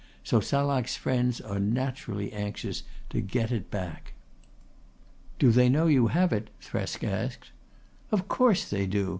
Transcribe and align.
So 0.23 0.39
Salak's 0.39 0.95
friends 0.95 1.39
are 1.41 1.59
naturally 1.59 2.33
anxious 2.33 2.81
to 3.11 3.21
get 3.21 3.51
it 3.51 3.69
back." 3.69 4.13
"Do 5.37 5.51
they 5.51 5.69
know 5.69 5.85
you 5.85 6.07
have 6.07 6.33
it?" 6.33 6.49
Thresk 6.59 7.03
asked. 7.07 7.51
"Of 8.11 8.27
course 8.27 8.67
they 8.67 8.87
do. 8.87 9.09